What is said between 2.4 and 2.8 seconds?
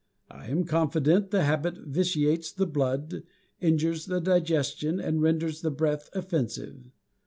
the